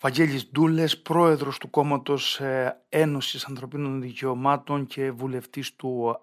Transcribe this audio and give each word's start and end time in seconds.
Βαγγέλης 0.00 0.50
Ντούλες, 0.50 0.98
πρόεδρος 0.98 1.58
του 1.58 1.70
κόμματος 1.70 2.40
ε, 2.40 2.82
Ένωσης 2.88 3.44
Ανθρωπίνων 3.44 4.00
Δικαιωμάτων 4.00 4.86
και 4.86 5.10
βουλευτής 5.10 5.76
του 5.76 6.20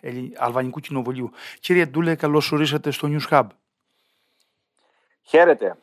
ε, 0.00 0.12
Αλβανικού 0.36 0.80
Κοινοβουλίου. 0.80 1.30
Κύριε 1.60 1.86
Ντούλε, 1.86 2.14
καλώς 2.14 2.52
ορίσατε 2.52 2.90
στο 2.90 3.08
News 3.10 3.28
Hub. 3.30 3.46
Χαίρετε. 5.22 5.76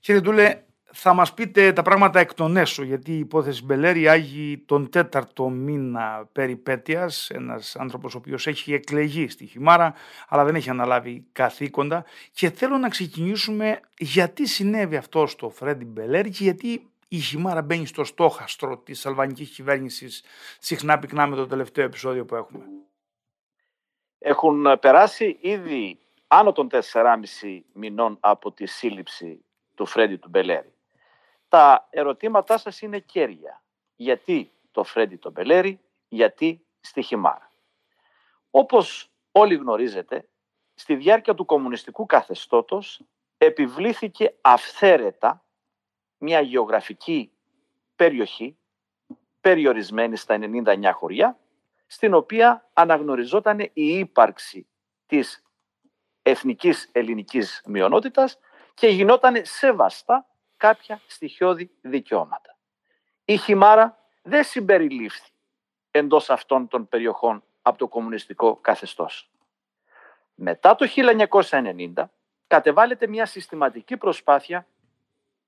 Κύριε 0.00 0.20
Ντούλε, 0.20 0.62
θα 0.96 1.14
μας 1.14 1.34
πείτε 1.34 1.72
τα 1.72 1.82
πράγματα 1.82 2.20
εκ 2.20 2.34
των 2.34 2.56
έσω, 2.56 2.82
γιατί 2.82 3.12
η 3.12 3.18
υπόθεση 3.18 3.64
Μπελέρη 3.64 4.08
άγει 4.08 4.58
τον 4.66 4.90
τέταρτο 4.90 5.48
μήνα 5.48 6.28
περιπέτειας, 6.32 7.30
ένας 7.30 7.76
άνθρωπος 7.76 8.14
ο 8.14 8.18
οποίος 8.18 8.46
έχει 8.46 8.74
εκλεγεί 8.74 9.28
στη 9.28 9.46
Χιμάρα, 9.46 9.94
αλλά 10.28 10.44
δεν 10.44 10.54
έχει 10.54 10.70
αναλάβει 10.70 11.26
καθήκοντα. 11.32 12.04
Και 12.32 12.50
θέλω 12.50 12.76
να 12.76 12.88
ξεκινήσουμε 12.88 13.80
γιατί 13.98 14.46
συνέβη 14.46 14.96
αυτό 14.96 15.26
στο 15.26 15.50
Φρέντι 15.50 15.84
Μπελέρη 15.84 16.30
και 16.30 16.44
γιατί 16.44 16.88
η 17.08 17.18
Χιμάρα 17.18 17.62
μπαίνει 17.62 17.86
στο 17.86 18.04
στόχαστρο 18.04 18.78
της 18.78 19.06
αλβανικής 19.06 19.50
κυβέρνησης. 19.50 20.24
Συχνά 20.58 20.98
πυκνά 20.98 21.26
με 21.26 21.36
το 21.36 21.46
τελευταίο 21.46 21.84
επεισόδιο 21.84 22.24
που 22.24 22.34
έχουμε. 22.34 22.64
Έχουν 24.18 24.78
περάσει 24.80 25.36
ήδη 25.40 25.98
άνω 26.26 26.52
των 26.52 26.68
4,5 26.70 26.80
μηνών 27.72 28.16
από 28.20 28.52
τη 28.52 28.66
σύλληψη 28.66 29.44
του 29.74 29.86
Φρέντι 29.86 30.16
του 30.16 30.28
Μπελέρη 30.28 30.73
τα 31.54 31.86
ερωτήματά 31.90 32.58
σας 32.58 32.80
είναι 32.80 32.98
κέρια. 32.98 33.62
Γιατί 33.96 34.52
το 34.70 34.84
Φρέντι 34.84 35.16
τον 35.16 35.32
Μπελέρη, 35.32 35.80
γιατί 36.08 36.66
στη 36.80 37.02
Χιμάρα. 37.02 37.50
Όπως 38.50 39.10
όλοι 39.32 39.54
γνωρίζετε, 39.54 40.28
στη 40.74 40.94
διάρκεια 40.94 41.34
του 41.34 41.44
κομμουνιστικού 41.44 42.06
καθεστώτος 42.06 43.00
επιβλήθηκε 43.38 44.34
αυθαίρετα 44.40 45.44
μια 46.18 46.40
γεωγραφική 46.40 47.32
περιοχή 47.96 48.56
περιορισμένη 49.40 50.16
στα 50.16 50.38
99 50.40 50.90
χωριά, 50.92 51.38
στην 51.86 52.14
οποία 52.14 52.70
αναγνωριζόταν 52.72 53.58
η 53.60 53.70
ύπαρξη 53.72 54.66
της 55.06 55.44
εθνικής 56.22 56.88
ελληνικής 56.92 57.62
μειονότητας 57.66 58.38
και 58.74 58.86
γινόταν 58.86 59.40
σεβαστά 59.44 60.28
κάποια 60.64 61.00
στοιχειώδη 61.06 61.70
δικαιώματα. 61.80 62.56
Η 63.24 63.36
Χιμάρα 63.36 63.98
δεν 64.22 64.44
συμπεριλήφθη 64.44 65.30
εντός 65.90 66.30
αυτών 66.30 66.68
των 66.68 66.88
περιοχών 66.88 67.44
από 67.62 67.78
το 67.78 67.88
κομμουνιστικό 67.88 68.56
καθεστώς. 68.56 69.30
Μετά 70.34 70.74
το 70.74 70.86
1990 71.44 72.04
κατεβάλλεται 72.46 73.06
μια 73.06 73.26
συστηματική 73.26 73.96
προσπάθεια 73.96 74.66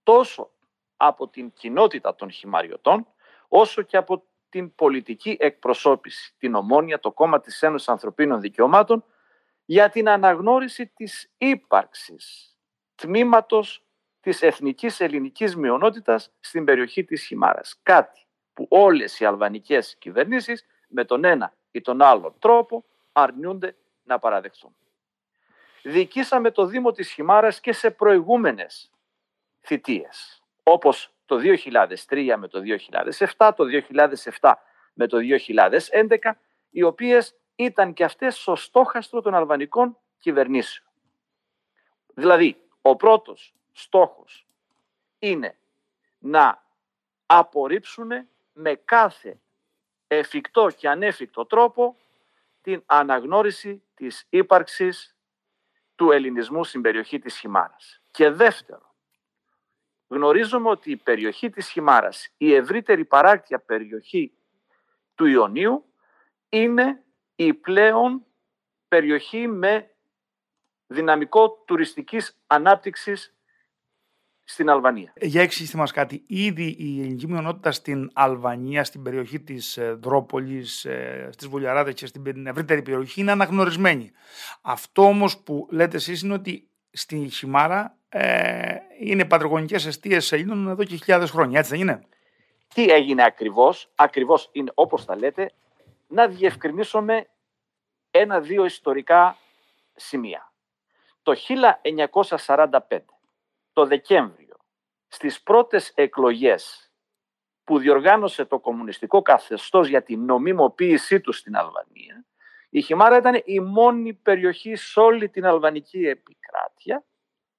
τόσο 0.02 0.50
από 0.96 1.28
την 1.28 1.52
κοινότητα 1.52 2.14
των 2.14 2.30
χυμαριωτών 2.30 3.06
όσο 3.48 3.82
και 3.82 3.96
από 3.96 4.24
την 4.48 4.74
πολιτική 4.74 5.36
εκπροσώπηση, 5.40 6.34
την 6.38 6.54
Ομόνια, 6.54 7.00
το 7.00 7.12
κόμμα 7.12 7.40
της 7.40 7.62
Ένωσης 7.62 7.88
Ανθρωπίνων 7.88 8.40
Δικαιωμάτων 8.40 9.04
για 9.64 9.88
την 9.88 10.08
αναγνώριση 10.08 10.86
της 10.86 11.32
ύπαρξης 11.38 12.56
τμήματος 12.94 13.85
της 14.26 14.42
εθνικής 14.42 15.00
ελληνικής 15.00 15.56
μειονότητας 15.56 16.32
στην 16.40 16.64
περιοχή 16.64 17.04
της 17.04 17.26
Χιμάρας. 17.26 17.78
Κάτι 17.82 18.26
που 18.52 18.66
όλες 18.68 19.20
οι 19.20 19.24
αλβανικές 19.24 19.96
κυβερνήσεις 19.98 20.66
με 20.88 21.04
τον 21.04 21.24
ένα 21.24 21.56
ή 21.70 21.80
τον 21.80 22.02
άλλο 22.02 22.36
τρόπο 22.38 22.84
αρνιούνται 23.12 23.76
να 24.02 24.18
παραδεχθούν. 24.18 24.76
Διοικήσαμε 25.82 26.50
το 26.50 26.66
Δήμο 26.66 26.92
της 26.92 27.10
Χιμάρας 27.10 27.60
και 27.60 27.72
σε 27.72 27.90
προηγούμενες 27.90 28.90
θητείες, 29.60 30.42
όπως 30.62 31.14
το 31.24 31.36
2003 31.36 32.36
με 32.36 32.48
το 32.48 32.60
2007, 32.60 33.52
το 33.56 33.64
2007 34.40 34.52
με 34.94 35.06
το 35.06 35.18
2011, 35.18 36.38
οι 36.70 36.82
οποίες 36.82 37.36
ήταν 37.54 37.92
και 37.92 38.04
αυτές 38.04 38.36
στο 38.36 38.56
στόχαστρο 38.56 39.20
των 39.20 39.34
αλβανικών 39.34 39.98
κυβερνήσεων. 40.18 40.88
Δηλαδή, 42.14 42.56
ο 42.80 42.96
πρώτος 42.96 43.50
στόχος 43.76 44.46
είναι 45.18 45.58
να 46.18 46.64
απορρίψουν 47.26 48.10
με 48.52 48.74
κάθε 48.74 49.40
εφικτό 50.06 50.70
και 50.76 50.88
ανέφικτο 50.88 51.46
τρόπο 51.46 51.96
την 52.60 52.82
αναγνώριση 52.86 53.82
της 53.94 54.26
ύπαρξης 54.28 55.16
του 55.94 56.10
ελληνισμού 56.10 56.64
στην 56.64 56.80
περιοχή 56.80 57.18
της 57.18 57.38
Χιμάρας. 57.38 58.02
Και 58.10 58.30
δεύτερο, 58.30 58.94
γνωρίζουμε 60.08 60.68
ότι 60.68 60.90
η 60.90 60.96
περιοχή 60.96 61.50
της 61.50 61.68
Χιμάρας, 61.68 62.32
η 62.36 62.54
ευρύτερη 62.54 63.04
παράκτια 63.04 63.58
περιοχή 63.58 64.32
του 65.14 65.26
Ιωνίου, 65.26 65.84
είναι 66.48 67.04
η 67.34 67.54
πλέον 67.54 68.26
περιοχή 68.88 69.46
με 69.46 69.90
δυναμικό 70.86 71.50
τουριστικής 71.50 72.38
ανάπτυξης 72.46 73.35
στην 74.48 74.70
Αλβανία. 74.70 75.12
Ε, 75.14 75.26
για 75.26 75.42
εξηγήστε 75.42 75.78
μας 75.78 75.92
κάτι. 75.92 76.22
Ήδη 76.26 76.76
η 76.78 77.00
ελληνική 77.00 77.26
μειονότητα 77.26 77.72
στην 77.72 78.10
Αλβανία, 78.12 78.84
στην 78.84 79.02
περιοχή 79.02 79.40
της 79.40 79.76
ε, 79.76 79.92
Δρόπολης, 79.92 80.84
ε, 80.84 81.28
στις 81.32 81.48
Βουλιαράδες 81.48 81.94
και 81.94 82.06
στην 82.06 82.46
ευρύτερη 82.46 82.82
περιοχή 82.82 83.20
είναι 83.20 83.30
αναγνωρισμένη. 83.30 84.10
Αυτό 84.62 85.02
όμως 85.02 85.38
που 85.38 85.68
λέτε 85.70 85.96
εσείς 85.96 86.22
είναι 86.22 86.32
ότι 86.32 86.68
στην 86.90 87.30
Χιμάρα 87.30 87.96
ε, 88.08 88.74
είναι 89.00 89.24
πατρογονικές 89.24 89.86
αιστείες 89.86 90.32
Ελλήνων 90.32 90.68
εδώ 90.68 90.84
και 90.84 90.96
χιλιάδες 90.96 91.30
χρόνια. 91.30 91.58
Έτσι 91.58 91.70
δεν 91.70 91.80
είναι; 91.80 92.06
Τι 92.74 92.84
έγινε 92.84 93.24
ακριβώς; 93.24 93.90
Ακριβώς 93.94 94.48
είναι 94.52 94.70
όπως 94.74 95.04
τα 95.04 95.16
λέτε 95.16 95.50
να 96.06 96.28
διευκρινίσουμε 96.28 97.26
ένα-δύο 98.10 98.64
ιστορικά 98.64 99.36
σημεία. 99.94 100.52
Το 101.22 101.34
1945 102.36 102.98
το 103.76 103.86
Δεκέμβριο 103.86 104.56
στις 105.06 105.42
πρώτες 105.42 105.92
εκλογές 105.94 106.92
που 107.64 107.78
διοργάνωσε 107.78 108.44
το 108.44 108.58
κομμουνιστικό 108.58 109.22
καθεστώς 109.22 109.88
για 109.88 110.02
την 110.02 110.24
νομιμοποίησή 110.24 111.20
του 111.20 111.32
στην 111.32 111.56
Αλβανία, 111.56 112.24
η 112.70 112.80
Χιμάρα 112.80 113.16
ήταν 113.16 113.42
η 113.44 113.60
μόνη 113.60 114.14
περιοχή 114.14 114.74
σε 114.76 115.00
όλη 115.00 115.28
την 115.28 115.46
αλβανική 115.46 116.06
επικράτεια 116.06 117.04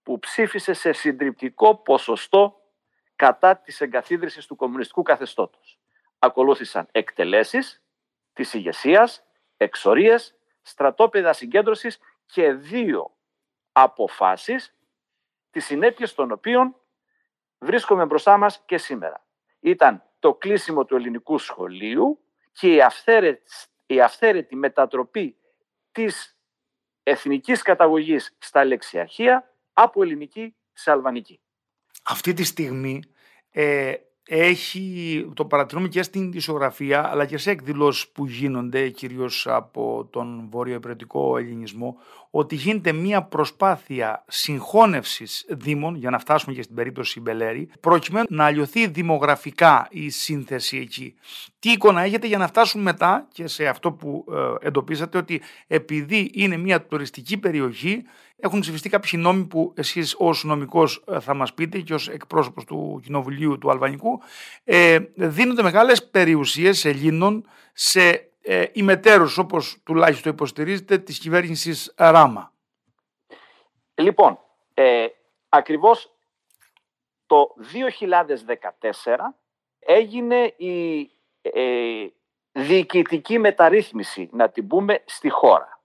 που 0.04 0.20
ψήφισε 0.20 0.74
σε 0.74 0.92
συντριπτικό 0.92 1.76
ποσοστό 1.76 2.62
κατά 3.16 3.58
της 3.58 3.82
εγκαθίδρυσης 3.82 4.46
του 4.46 4.56
κομμουνιστικού 4.56 5.02
καθεστώτος. 5.02 5.80
Ακολούθησαν 6.20 6.88
εκτελέσεις 6.92 7.84
της 8.34 8.54
ηγεσίας, 8.54 9.26
εξορίες, 9.58 10.36
στρατόπεδα 10.62 11.34
συγκέντρωσης 11.34 12.00
και 12.26 12.52
δύο 12.52 13.16
αποφάσεις 13.72 14.77
τις 15.58 15.66
συνέπειες 15.66 16.14
των 16.14 16.32
οποίων 16.32 16.76
βρίσκομαι 17.58 18.06
μπροστά 18.06 18.38
μας 18.38 18.64
και 18.66 18.78
σήμερα. 18.78 19.26
Ήταν 19.60 20.04
το 20.20 20.34
κλείσιμο 20.34 20.86
του 20.86 20.96
ελληνικού 20.96 21.38
σχολείου 21.38 22.20
και 22.52 22.74
η 22.74 22.82
αυθαίρετη, 22.82 23.52
η 23.86 24.02
αυθαίρετη 24.02 24.56
μετατροπή 24.56 25.36
της 25.92 26.38
εθνικής 27.04 27.62
καταγωγής 27.62 28.36
στα 28.40 28.66
λεξιαρχεία 28.66 29.54
από 29.74 30.02
ελληνική 30.02 30.56
σε 30.74 30.92
αλβανική. 30.92 31.40
Αυτή 32.04 32.34
τη 32.34 32.44
στιγμή 32.44 33.02
ε, 33.52 33.94
έχει, 34.28 35.30
το 35.34 35.46
παρατηρούμε 35.46 35.88
και 35.88 36.04
στην 36.04 36.32
δισογραφία 36.32 37.10
αλλά 37.10 37.26
και 37.26 37.38
σε 37.38 37.52
εκδηλώσεις 37.52 38.08
που 38.08 38.26
γίνονται 38.26 38.90
κυρίως 38.90 39.48
από 39.48 40.08
τον 40.12 40.48
βορειοεπηρετικό 40.50 41.38
ελληνισμό 41.38 41.98
ότι 42.30 42.56
γίνεται 42.56 42.92
μια 42.92 43.24
προσπάθεια 43.24 44.24
συγχώνευσης 44.28 45.46
δήμων 45.50 45.96
για 45.96 46.10
να 46.10 46.20
φτάσουμε 46.20 46.56
και 46.56 46.62
στην 46.62 46.76
περίπτωση 46.76 47.20
Μπελέρη 47.20 47.70
προκειμένου 47.80 48.26
να 48.30 48.46
αλλοιωθεί 48.46 48.88
δημογραφικά 48.88 49.88
η 49.90 50.10
σύνθεση 50.10 50.78
εκεί. 50.78 51.16
Τι 51.60 51.72
εικόνα 51.72 52.02
έχετε 52.02 52.28
για 52.28 52.38
να 52.38 52.48
φτάσουμε 52.48 52.84
μετά 52.84 53.28
και 53.32 53.48
σε 53.48 53.68
αυτό 53.68 53.92
που 53.92 54.26
ε, 54.62 54.68
εντοπίσατε 54.68 55.18
ότι 55.18 55.42
επειδή 55.68 56.32
είναι 56.34 56.58
μια 56.58 56.86
τουριστική 56.86 57.38
περιοχή 57.38 58.04
έχουν 58.40 58.60
ψηφιστεί 58.60 58.90
κάποιοι 58.90 59.20
νόμοι 59.24 59.44
που 59.44 59.74
εσείς 59.76 60.16
ως 60.18 60.44
νομικός 60.44 61.04
ε, 61.08 61.20
θα 61.20 61.34
μας 61.34 61.54
πείτε 61.54 61.80
και 61.80 61.94
ως 61.94 62.10
εκπρόσωπος 62.10 62.66
του 62.66 63.02
Κοινοβουλίου 63.04 63.58
του 63.58 63.72
Αλβανικού 63.72 64.22
ε, 64.64 65.00
δίνονται 65.16 65.62
μεγάλες 65.62 66.10
περιουσίες 66.10 66.86
Ελλήνων 66.86 67.50
σε 67.74 68.32
ε, 68.42 68.66
ημετέρους 68.72 69.38
όπως 69.38 69.78
τουλάχιστον 69.84 70.32
υποστηρίζετε 70.32 70.98
της 70.98 71.20
κυβέρνησης 71.20 71.94
Ράμα. 71.98 72.54
Λοιπόν, 73.96 74.40
ε, 74.74 75.06
ακριβώς 75.50 76.12
το 77.26 77.56
2014 77.74 79.34
έγινε 79.80 80.54
η 80.58 81.00
ε, 81.42 82.08
διοικητική 82.52 83.40
μεταρρύθμιση, 83.40 84.30
να 84.32 84.50
την 84.50 84.68
πούμε, 84.68 85.04
στη 85.06 85.30
χώρα 85.30 85.77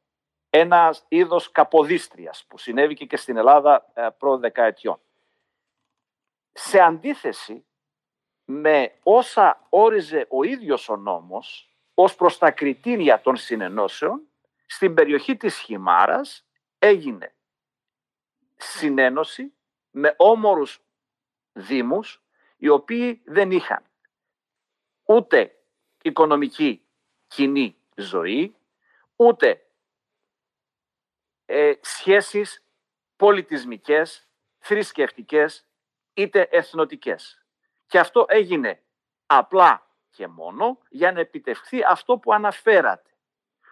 ένας 0.54 1.04
είδος 1.08 1.50
καποδίστριας 1.50 2.44
που 2.48 2.58
συνέβη 2.58 2.94
και 2.94 3.16
στην 3.16 3.36
Ελλάδα 3.36 3.90
ε, 3.94 4.08
προ 4.18 4.38
δεκαετιών. 4.38 5.00
Σε 6.52 6.80
αντίθεση 6.80 7.64
με 8.44 8.92
όσα 9.02 9.66
όριζε 9.68 10.26
ο 10.28 10.42
ίδιος 10.42 10.88
ο 10.88 10.96
νόμος 10.96 11.70
ως 11.94 12.14
προς 12.14 12.38
τα 12.38 12.50
κριτήρια 12.50 13.20
των 13.20 13.36
συνενώσεων 13.36 14.22
στην 14.66 14.94
περιοχή 14.94 15.36
της 15.36 15.58
Χιμάρας 15.58 16.46
έγινε 16.78 17.34
συνένωση 18.56 19.52
με 19.90 20.14
όμορους 20.16 20.80
δήμους 21.52 22.22
οι 22.56 22.68
οποίοι 22.68 23.22
δεν 23.24 23.50
είχαν 23.50 23.82
ούτε 25.04 25.56
οικονομική 26.02 26.82
κοινή 27.26 27.76
ζωή, 27.94 28.56
ούτε 29.16 29.66
ε, 31.54 31.78
σχέσεις 31.80 32.64
πολιτισμικές, 33.16 34.28
θρησκευτικές, 34.58 35.66
είτε 36.14 36.48
εθνοτικές. 36.50 37.44
Και 37.86 37.98
αυτό 37.98 38.24
έγινε 38.28 38.82
απλά 39.26 39.86
και 40.10 40.26
μόνο 40.26 40.78
για 40.88 41.12
να 41.12 41.20
επιτευχθεί 41.20 41.82
αυτό 41.88 42.18
που 42.18 42.32
αναφέρατε. 42.32 43.10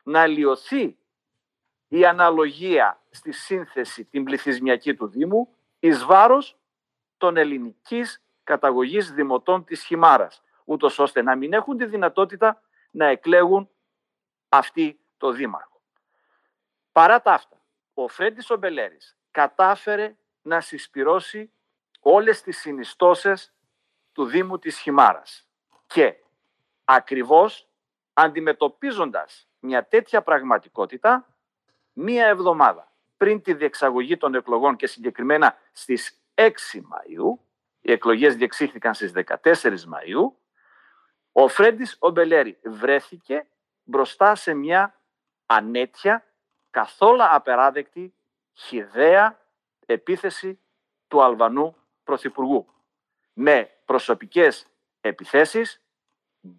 Να 0.02 0.26
λιωθεί 0.26 0.98
η 1.88 2.06
αναλογία 2.06 3.02
στη 3.10 3.32
σύνθεση 3.32 4.04
την 4.04 4.24
πληθυσμιακή 4.24 4.94
του 4.94 5.06
Δήμου 5.06 5.54
εις 5.78 6.04
βάρος 6.04 6.58
των 7.16 7.36
ελληνικής 7.36 8.22
καταγωγής 8.44 9.12
δημοτών 9.12 9.64
της 9.64 9.84
Χιμάρας, 9.84 10.42
ούτως 10.64 10.98
ώστε 10.98 11.22
να 11.22 11.36
μην 11.36 11.52
έχουν 11.52 11.76
τη 11.76 11.84
δυνατότητα 11.84 12.62
να 12.90 13.06
εκλέγουν 13.06 13.70
αυτοί 14.48 15.00
το 15.16 15.32
Δήμαρχο. 15.32 15.80
Παρά 16.92 17.22
τα 17.22 17.32
αυτά, 17.32 17.59
ο 18.02 18.08
Φρέντης 18.08 18.50
Ομπελέρης 18.50 19.16
κατάφερε 19.30 20.16
να 20.42 20.60
συσπυρώσει 20.60 21.52
όλες 22.00 22.42
τις 22.42 22.58
συνιστώσεις 22.58 23.54
του 24.12 24.24
Δήμου 24.24 24.58
της 24.58 24.78
Χιμάρας. 24.78 25.48
Και 25.86 26.14
ακριβώς 26.84 27.68
αντιμετωπίζοντας 28.12 29.48
μια 29.58 29.86
τέτοια 29.86 30.22
πραγματικότητα 30.22 31.36
μία 31.92 32.26
εβδομάδα 32.26 32.92
πριν 33.16 33.42
τη 33.42 33.54
διεξαγωγή 33.54 34.16
των 34.16 34.34
εκλογών 34.34 34.76
και 34.76 34.86
συγκεκριμένα 34.86 35.56
στις 35.72 36.22
6 36.34 36.48
Μαΐου, 36.78 37.38
οι 37.80 37.92
εκλογές 37.92 38.36
διεξήχθηκαν 38.36 38.94
στις 38.94 39.12
14 39.12 39.84
Μαΐου, 39.84 40.32
ο 41.32 41.48
Φρέντις 41.48 41.96
Ομπελέρη 41.98 42.58
βρέθηκε 42.64 43.46
μπροστά 43.82 44.34
σε 44.34 44.54
μια 44.54 45.00
ανέτια, 45.46 46.24
καθόλου 46.70 47.22
απεράδεκτη, 47.30 48.14
χιδαία 48.52 49.38
επίθεση 49.86 50.60
του 51.08 51.22
Αλβανού 51.22 51.76
Πρωθυπουργού 52.04 52.66
με 53.32 53.70
προσωπικές 53.84 54.66
επιθέσεις, 55.00 55.82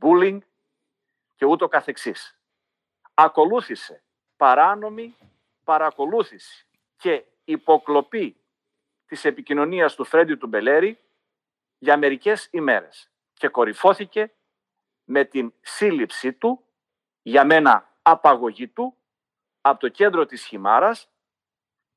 bullying 0.01 0.39
και 1.35 1.45
ούτω 1.45 1.67
καθεξής. 1.67 2.39
Ακολούθησε 3.13 4.03
παράνομη 4.35 5.15
παρακολούθηση 5.63 6.67
και 6.97 7.25
υποκλοπή 7.43 8.35
της 9.05 9.25
επικοινωνίας 9.25 9.95
του 9.95 10.03
Φρέντι 10.03 10.35
του 10.35 10.47
Μπελέρη 10.47 10.99
για 11.77 11.97
μερικές 11.97 12.47
ημέρες 12.51 13.11
και 13.33 13.47
κορυφώθηκε 13.47 14.31
με 15.03 15.23
την 15.23 15.53
σύλληψή 15.61 16.33
του, 16.33 16.63
για 17.21 17.45
μένα 17.45 17.89
απαγωγή 18.01 18.67
του, 18.67 18.95
από 19.61 19.79
το 19.79 19.87
κέντρο 19.87 20.25
της 20.25 20.45
Χιμάρας, 20.45 21.09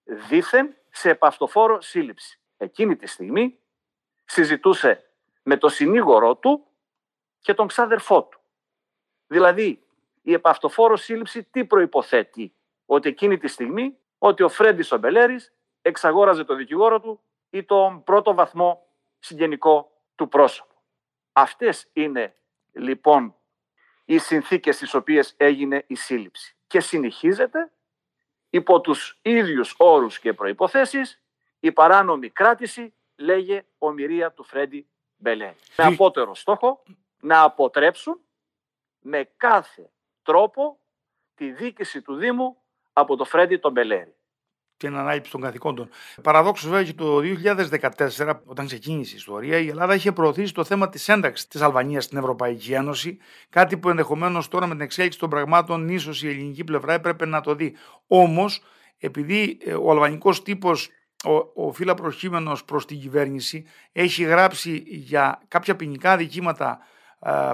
δήθεν 0.04 0.76
σε 0.90 1.10
επαυτοφόρο 1.10 1.80
σύλληψη. 1.80 2.40
Εκείνη 2.56 2.96
τη 2.96 3.06
στιγμή 3.06 3.58
συζητούσε 4.24 5.10
με 5.42 5.56
το 5.56 5.68
συνήγορό 5.68 6.36
του 6.36 6.66
και 7.40 7.54
τον 7.54 7.66
ξάδερφό 7.66 8.24
του. 8.24 8.40
Δηλαδή, 9.26 9.86
η 10.22 10.32
επαυτοφόρο 10.32 10.96
σύλληψη 10.96 11.44
τι 11.44 11.64
προϋποθέτει; 11.64 12.54
Ότι 12.86 13.08
εκείνη 13.08 13.38
τη 13.38 13.48
στιγμή 13.48 13.98
ότι 14.18 14.42
ο 14.42 14.48
Φρέντης 14.48 14.92
ο 14.92 15.00
εξαγόραζε 15.82 16.44
το 16.44 16.54
δικηγόρο 16.54 17.00
του 17.00 17.20
ή 17.50 17.64
τον 17.64 18.04
πρώτο 18.04 18.34
βαθμό 18.34 18.86
συγγενικό 19.18 19.90
του 20.14 20.28
πρόσωπο. 20.28 20.74
Αυτές 21.32 21.88
είναι 21.92 22.36
λοιπόν 22.72 23.34
οι 24.04 24.18
συνθήκες 24.18 24.76
στις 24.76 24.94
οποίες 24.94 25.34
έγινε 25.36 25.84
η 25.86 25.94
σύλληψη. 25.94 26.56
Και 26.74 26.80
συνεχίζεται 26.80 27.70
υπό 28.50 28.80
τους 28.80 29.18
ίδιους 29.22 29.74
όρους 29.78 30.18
και 30.18 30.32
προϋποθέσεις 30.32 31.22
η 31.60 31.72
παράνομη 31.72 32.30
κράτηση 32.30 32.94
λέγε 33.16 33.64
ομοιρία 33.78 34.32
του 34.32 34.44
Φρέντι 34.44 34.88
Μπελέ. 35.16 35.54
Με 35.76 35.84
απότερο 35.84 36.34
στόχο 36.34 36.82
να 37.20 37.42
αποτρέψουν 37.42 38.20
με 39.00 39.30
κάθε 39.36 39.90
τρόπο 40.22 40.78
τη 41.34 41.50
δίκηση 41.50 42.02
του 42.02 42.14
Δήμου 42.14 42.62
από 42.92 43.16
το 43.16 43.24
Φρέντι 43.24 43.56
τον 43.56 43.72
Μπελέρη. 43.72 44.14
Την 44.76 44.96
ανάληψη 44.96 45.30
των 45.30 45.40
καθηκόντων. 45.40 45.88
Παραδόξως, 46.22 46.70
βέβαια, 46.70 46.84
και 46.84 46.92
το 46.92 47.20
2014, 47.20 48.40
όταν 48.44 48.66
ξεκίνησε 48.66 49.12
η 49.12 49.16
ιστορία, 49.16 49.58
η 49.58 49.68
Ελλάδα 49.68 49.94
είχε 49.94 50.12
προωθήσει 50.12 50.54
το 50.54 50.64
θέμα 50.64 50.88
της 50.88 51.08
ένταξης 51.08 51.48
της 51.48 51.60
Αλβανίας 51.60 52.04
στην 52.04 52.18
Ευρωπαϊκή 52.18 52.72
Ένωση. 52.72 53.18
Κάτι 53.50 53.76
που 53.76 53.88
ενδεχομένως 53.88 54.48
τώρα 54.48 54.66
με 54.66 54.74
την 54.74 54.82
εξέλιξη 54.82 55.18
των 55.18 55.30
πραγμάτων, 55.30 55.88
ίσως 55.88 56.22
η 56.22 56.28
ελληνική 56.28 56.64
πλευρά 56.64 56.92
έπρεπε 56.92 57.26
να 57.26 57.40
το 57.40 57.54
δει. 57.54 57.76
Όμως, 58.06 58.62
επειδή 58.98 59.58
ε, 59.64 59.74
ο 59.74 59.90
αλβανικός 59.90 60.42
τύπος 60.42 60.88
ο, 61.24 61.66
ο 61.66 61.72
φύλλα 61.72 61.94
προχήμενος 61.94 62.64
προς 62.64 62.86
την 62.86 63.00
κυβέρνηση 63.00 63.66
έχει 63.92 64.24
γράψει 64.24 64.82
για 64.86 65.42
κάποια 65.48 65.76
ποινικά 65.76 66.16
δικήματα 66.16 66.78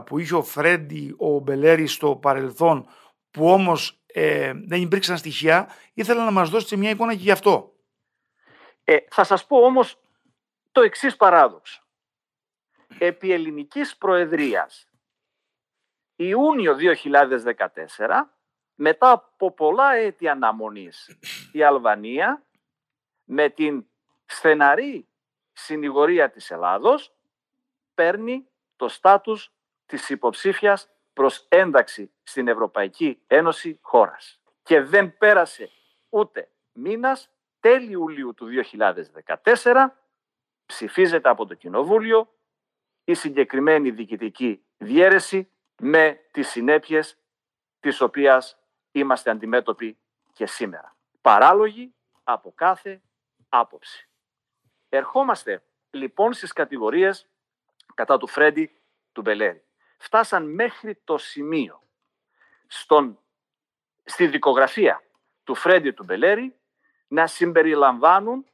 που 0.07 0.19
είχε 0.19 0.35
ο 0.35 0.43
Φρέντι, 0.43 1.15
ο 1.19 1.39
Μπελέρη 1.39 1.87
στο 1.87 2.17
παρελθόν 2.17 2.87
που 3.31 3.51
όμως 3.51 4.00
ε, 4.13 4.53
δεν 4.55 4.83
υπήρξαν 4.83 5.17
στοιχεία 5.17 5.69
ήθελα 5.95 6.25
να 6.25 6.31
μας 6.31 6.51
δώσετε 6.51 6.77
μια 6.77 6.91
εικόνα 6.91 7.15
και 7.15 7.23
γι' 7.23 7.31
αυτό. 7.31 7.75
Ε, 8.85 8.97
θα 9.11 9.25
σας 9.25 9.47
πω 9.47 9.65
όμως 9.65 10.01
το 10.73 10.81
εξής 10.81 11.17
παράδοξο. 11.17 11.85
Επί 12.99 13.33
ελληνικής 13.33 13.97
προεδρίας 13.97 14.91
Ιούνιο 16.17 16.77
2014 16.77 18.31
μετά 18.75 19.11
από 19.11 19.53
πολλά 19.53 19.95
έτη 19.95 20.29
αναμονής 20.29 21.19
η 21.53 21.63
Αλβανία 21.63 22.47
με 23.25 23.49
την 23.49 23.87
στεναρή 24.25 25.09
συνηγορία 25.53 26.31
της 26.31 26.51
Ελλάδος 26.51 27.15
παίρνει 27.95 28.49
το 28.77 28.89
στάτους 28.89 29.53
της 29.87 30.09
υποψήφιας 30.09 30.89
προς 31.21 31.47
ένταξη 31.49 32.13
στην 32.23 32.49
Ευρωπαϊκή 32.49 33.23
Ένωση 33.27 33.79
χώρας. 33.83 34.41
Και 34.63 34.81
δεν 34.81 35.19
πέρασε 35.19 35.71
ούτε 36.09 36.49
μήνας, 36.73 37.31
τέλη 37.61 37.91
Ιουλίου 37.91 38.35
του 38.35 38.47
2014, 38.47 39.97
ψηφίζεται 40.67 41.29
από 41.29 41.47
το 41.47 41.55
Κοινοβούλιο 41.55 42.35
η 43.05 43.15
συγκεκριμένη 43.15 43.91
διοικητική 43.91 44.65
διέρεση 44.77 45.51
με 45.77 46.21
τις 46.31 46.49
συνέπειες 46.49 47.19
της 47.81 48.01
οποίας 48.01 48.59
είμαστε 48.91 49.31
αντιμέτωποι 49.31 49.99
και 50.33 50.47
σήμερα. 50.47 50.97
Παράλογοι 51.21 51.95
από 52.25 52.53
κάθε 52.55 53.03
άποψη. 53.49 54.09
Ερχόμαστε 54.89 55.63
λοιπόν 55.91 56.33
στις 56.33 56.53
κατηγορίες 56.53 57.29
κατά 57.95 58.19
του 58.19 58.27
Φρέντι 58.27 58.81
του 59.13 59.21
Μπελέρη. 59.21 59.65
Φτάσαν 60.03 60.55
μέχρι 60.55 60.95
το 60.95 61.19
σημείο 61.19 61.83
στον, 62.67 63.19
στη 64.05 64.27
δικογραφία 64.27 65.03
του 65.45 65.55
Φρέντι 65.55 65.91
του 65.91 66.05
Μπελέρη 66.05 66.59
να 67.09 67.27
συμπεριλαμβάνουν 67.27 68.47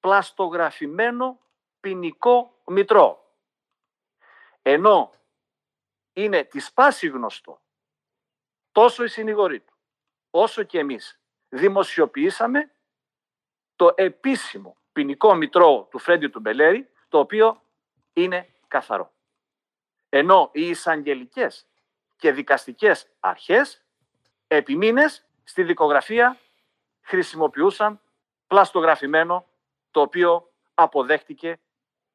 πλαστογραφημένο 0.00 1.40
ποινικό 1.80 2.60
μητρό. 2.66 3.34
Ενώ 4.62 5.12
είναι 6.12 6.44
της 6.44 6.72
πάση 6.72 7.06
γνωστό 7.08 7.60
τόσο 8.72 9.04
η 9.04 9.08
συνηγορή 9.08 9.60
του 9.60 9.74
όσο 10.30 10.62
και 10.62 10.78
εμείς 10.78 11.20
δημοσιοποιήσαμε 11.48 12.70
το 13.76 13.92
επίσημο 13.94 14.76
ποινικό 14.92 15.34
μητρό 15.34 15.88
του 15.90 15.98
Φρέντι 15.98 16.28
του 16.28 16.40
Μπελέρη, 16.40 16.90
το 17.08 17.18
οποίο 17.18 17.62
είναι 18.12 18.54
καθαρό. 18.68 19.12
Ενώ 20.08 20.50
οι 20.52 20.68
εισαγγελικές 20.68 21.66
και 22.16 22.32
δικαστικές 22.32 23.08
αρχές 23.20 23.82
επί 24.46 24.76
μήνες 24.76 25.26
στη 25.44 25.62
δικογραφία 25.62 26.36
χρησιμοποιούσαν 27.00 28.00
πλαστογραφημένο 28.46 29.46
το 29.90 30.00
οποίο 30.00 30.52
αποδέχτηκε 30.74 31.58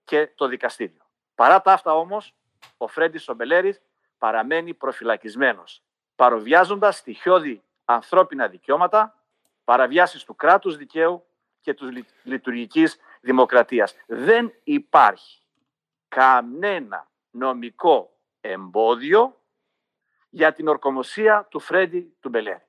και 0.04 0.28
το 0.36 0.48
δικαστήριο. 0.48 1.02
Παρά 1.36 1.62
τα 1.62 1.74
αυτά 1.74 1.96
όμως, 1.96 2.36
ο 2.78 2.88
Φρέντις 2.88 3.24
Σομπελέρης 3.24 3.82
παραμένει 4.18 4.74
προφυλακισμένος, 4.74 5.84
παροβιάζοντας 6.16 6.98
στοιχειώδη 6.98 7.64
ανθρώπινα 7.86 8.48
δικαιώματα, 8.48 9.24
παραβιάσεις 9.64 10.24
του 10.24 10.36
κράτους 10.36 10.78
δικαίου 10.78 11.26
και 11.62 11.74
του 11.74 12.06
λειτουργικής 12.24 12.98
δημοκρατίας. 13.22 13.96
Δεν 14.06 14.54
υπάρχει 14.64 15.42
κανένα 16.08 17.08
νομικό 17.34 18.18
εμπόδιο 18.42 19.42
για 20.30 20.54
την 20.54 20.68
ορκομοσία 20.68 21.48
του 21.50 21.60
Φρέντι 21.60 22.16
του 22.20 22.30
Μπελέρη. 22.30 22.68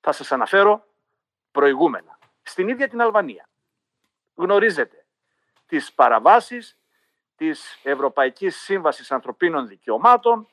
Θα 0.00 0.12
σας 0.12 0.32
αναφέρω 0.32 0.86
προηγούμενα. 1.50 2.18
Στην 2.42 2.68
ίδια 2.68 2.88
την 2.88 3.00
Αλβανία 3.00 3.48
γνωρίζετε 4.34 5.06
τις 5.66 5.92
παραβάσεις 5.92 6.78
της 7.36 7.80
Ευρωπαϊκής 7.82 8.56
Σύμβασης 8.56 9.12
Ανθρωπίνων 9.12 9.66
Δικαιωμάτων, 9.66 10.48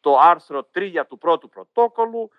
το 0.00 0.18
άρθρο 0.18 0.68
3 0.74 1.06
του 1.08 1.18
πρώτου 1.18 1.48
πρωτόκολλου, 1.48 2.30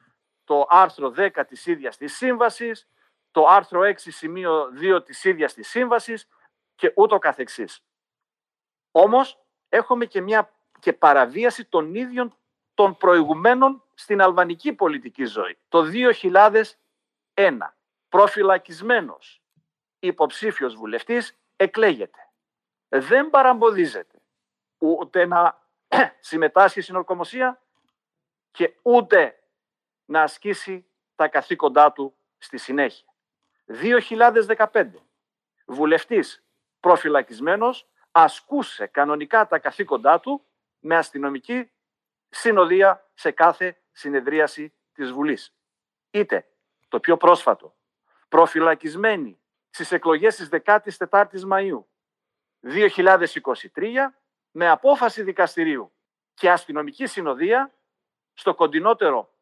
το 0.43 0.65
άρθρο 0.69 1.09
10 1.09 1.45
της 1.45 1.65
ίδιας 1.65 1.97
της 1.97 2.17
σύμβασης, 2.17 2.87
το 3.31 3.47
άρθρο 3.47 3.81
6 3.81 4.11
σημείο 4.11 4.69
2 4.71 5.03
της 5.03 5.23
ίδιας 5.23 5.53
της 5.53 5.69
σύμβασης 5.69 6.27
και 6.75 6.93
ούτω 6.95 7.17
καθεξής. 7.17 7.83
Όμως 8.91 9.42
έχουμε 9.73 10.05
και 10.05 10.21
μια 10.21 10.53
και 10.79 10.93
παραβίαση 10.93 11.65
των 11.65 11.95
ίδιων 11.95 12.37
των 12.73 12.97
προηγουμένων 12.97 13.83
στην 13.93 14.21
αλβανική 14.21 14.73
πολιτική 14.73 15.25
ζωή. 15.25 15.57
Το 15.69 15.83
2001 17.33 17.57
προφυλακισμένος 18.09 19.41
υποψήφιος 19.99 20.75
βουλευτής 20.75 21.37
εκλέγεται. 21.55 22.29
Δεν 22.87 23.29
παραμποδίζεται 23.29 24.17
ούτε 24.77 25.25
να 25.25 25.61
συμμετάσχει 26.19 26.81
στην 26.81 26.95
ορκομοσία 26.95 27.61
και 28.51 28.73
ούτε 28.81 29.39
να 30.05 30.21
ασκήσει 30.21 30.85
τα 31.15 31.27
καθήκοντά 31.27 31.91
του 31.91 32.15
στη 32.37 32.57
συνέχεια. 32.57 33.13
2015 34.71 34.89
βουλευτής 35.65 36.43
προφυλακισμένος 36.79 37.87
ασκούσε 38.15 38.85
κανονικά 38.87 39.47
τα 39.47 39.59
καθήκοντά 39.59 40.19
του 40.19 40.45
με 40.79 40.95
αστυνομική 40.95 41.71
συνοδεία 42.29 43.09
σε 43.13 43.31
κάθε 43.31 43.81
συνεδρίαση 43.91 44.73
της 44.93 45.11
Βουλής. 45.11 45.53
Είτε 46.11 46.47
το 46.87 46.99
πιο 46.99 47.17
πρόσφατο, 47.17 47.75
προφυλακισμένοι 48.29 49.39
στις 49.69 49.91
εκλογές 49.91 50.35
της 50.35 50.49
14ης 50.51 51.47
Μαΐου 51.49 51.83
2023 52.61 54.13
με 54.51 54.69
απόφαση 54.69 55.23
δικαστηρίου 55.23 55.91
και 56.33 56.51
αστυνομική 56.51 57.05
συνοδεία 57.05 57.73
στο 58.33 58.55
κοντινότερο 58.55 59.33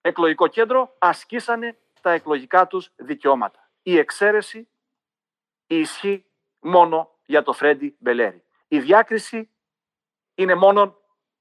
εκλογικό 0.00 0.46
κέντρο 0.46 0.94
ασκήσανε 0.98 1.78
τα 2.00 2.10
εκλογικά 2.10 2.66
τους 2.66 2.90
δικαιώματα. 2.96 3.70
Η 3.82 3.98
εξαίρεση 3.98 4.68
ισχύει 5.66 6.26
μόνο 6.58 7.18
για 7.30 7.42
το 7.42 7.52
Φρέντι 7.52 7.96
Μπελέρη. 7.98 8.42
Η 8.68 8.80
διάκριση 8.80 9.50
είναι 10.34 10.54
μόνο 10.54 10.98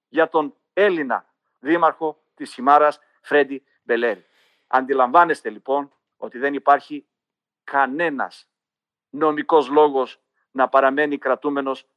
για 0.10 0.30
τον 0.30 0.56
Έλληνα 0.74 1.34
δήμαρχο 1.60 2.24
της 2.36 2.54
Χιμάρας 2.54 3.00
Φρέντι 3.22 3.64
Μπελέρη. 3.84 4.26
Αντιλαμβάνεστε 4.68 5.50
λοιπόν 5.50 5.92
ότι 6.18 6.38
δεν 6.38 6.54
υπάρχει 6.54 7.06
κανένας 7.64 8.48
νομικός 9.10 9.70
λόγος 9.70 10.20
να 10.52 10.68
παραμένει 10.68 11.18
κρατούμενος 11.18 11.88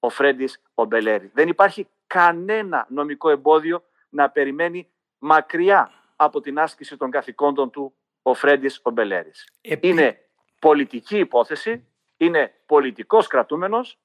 ο 0.00 0.08
Φρέντις 0.08 0.62
ο 0.74 0.84
Μπελέρη. 0.84 1.30
Δεν 1.34 1.48
υπάρχει 1.48 1.88
κανένα 2.06 2.86
νομικό 2.88 3.30
εμπόδιο 3.30 3.84
να 4.08 4.30
περιμένει 4.30 4.90
μακριά 5.18 5.90
από 6.16 6.40
την 6.40 6.58
άσκηση 6.58 6.96
των 6.96 7.10
καθηκόντων 7.10 7.70
του 7.70 7.94
ο 8.22 8.34
Φρέντις 8.34 8.80
ο 8.82 8.90
Μπελέρης. 8.90 9.52
Είναι 9.80 10.28
πολιτική 10.58 11.18
υπόθεση, 11.18 11.84
είναι 12.20 12.54
πολιτικός 12.66 13.26
κρατούμενος, 13.26 13.98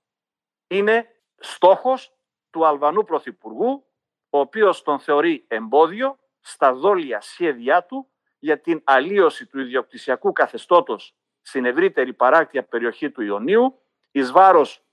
είναι 0.67 1.07
στόχος 1.37 2.17
του 2.49 2.65
Αλβανού 2.65 3.03
Πρωθυπουργού, 3.03 3.85
ο 4.29 4.39
οποίος 4.39 4.81
τον 4.81 4.99
θεωρεί 4.99 5.45
εμπόδιο 5.47 6.19
στα 6.39 6.73
δόλια 6.73 7.21
σχέδιά 7.21 7.85
του 7.85 8.09
για 8.39 8.59
την 8.59 8.81
αλλίωση 8.83 9.45
του 9.45 9.59
ιδιοκτησιακού 9.59 10.31
καθεστώτος 10.31 11.15
στην 11.41 11.65
ευρύτερη 11.65 12.13
παράκτια 12.13 12.63
περιοχή 12.63 13.11
του 13.11 13.21
Ιωνίου, 13.21 13.79
εις 14.11 14.31
βάρος 14.31 14.83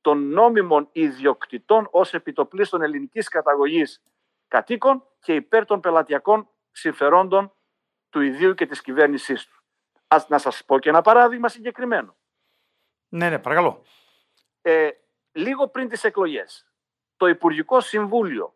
των 0.00 0.28
νόμιμων 0.28 0.88
ιδιοκτητών 0.92 1.88
ως 1.90 2.14
επιτοπλίστων 2.14 2.82
ελληνικής 2.82 3.28
καταγωγής 3.28 4.02
κατοίκων 4.48 5.04
και 5.20 5.34
υπέρ 5.34 5.64
των 5.64 5.80
πελατειακών 5.80 6.48
συμφερόντων 6.70 7.52
του 8.08 8.20
ιδίου 8.20 8.54
και 8.54 8.66
της 8.66 8.80
κυβέρνησής 8.80 9.46
του. 9.46 9.62
Ας 10.08 10.28
να 10.28 10.38
σας 10.38 10.64
πω 10.64 10.78
και 10.78 10.88
ένα 10.88 11.00
παράδειγμα 11.00 11.48
συγκεκριμένο. 11.48 12.16
Ναι, 13.08 13.30
ναι, 13.30 13.38
παρακαλώ. 13.38 13.82
Ε, 14.62 14.90
λίγο 15.32 15.68
πριν 15.68 15.88
τις 15.88 16.04
εκλογές, 16.04 16.70
το 17.16 17.26
Υπουργικό 17.26 17.80
Συμβούλιο 17.80 18.54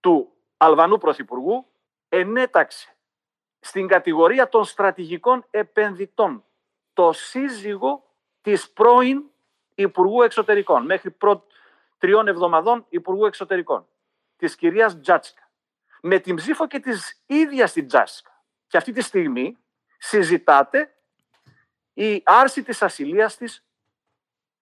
του 0.00 0.32
Αλβανού 0.56 0.98
Πρωθυπουργού 0.98 1.66
ενέταξε 2.08 2.96
στην 3.60 3.86
κατηγορία 3.86 4.48
των 4.48 4.64
στρατηγικών 4.64 5.46
επενδυτών 5.50 6.44
το 6.92 7.12
σύζυγο 7.12 8.14
της 8.40 8.70
πρώην 8.70 9.24
Υπουργού 9.74 10.22
Εξωτερικών, 10.22 10.84
μέχρι 10.84 11.10
προ... 11.10 11.46
τριών 11.98 12.28
εβδομαδών 12.28 12.86
Υπουργού 12.88 13.26
Εξωτερικών, 13.26 13.88
της 14.36 14.56
κυρίας 14.56 15.00
Τζάτσκα, 15.00 15.50
με 16.00 16.18
την 16.18 16.36
ψήφο 16.36 16.66
και 16.66 16.80
της 16.80 17.22
ίδιας 17.26 17.72
την 17.72 17.86
Τζάτσκα. 17.86 18.44
Και 18.66 18.76
αυτή 18.76 18.92
τη 18.92 19.00
στιγμή 19.00 19.58
συζητάτε 19.98 20.95
η 21.98 22.22
άρση 22.24 22.62
της 22.62 22.82
ασυλίας 22.82 23.36
της 23.36 23.64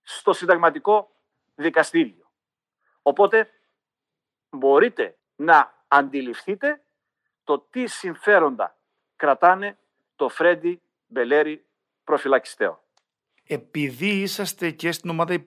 στο 0.02 0.32
συνταγματικό 0.32 1.10
δικαστήριο. 1.54 2.30
Οπότε 3.02 3.50
μπορείτε 4.50 5.16
να 5.36 5.84
αντιληφθείτε 5.88 6.82
το 7.44 7.58
τι 7.58 7.86
συμφέροντα 7.86 8.78
κρατάνε 9.16 9.78
το 10.16 10.28
Φρέντι 10.28 10.80
Μπελέρι 11.06 11.64
προφυλακιστέο. 12.04 12.82
Επειδή 13.46 14.20
είσαστε 14.20 14.70
και 14.70 14.92
στην 14.92 15.10
ομάδα 15.10 15.44